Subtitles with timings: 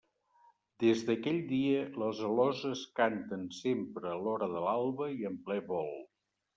[0.83, 5.99] »Des d'aquell dia les aloses canten sempre a l'hora de l'alba i en ple vol.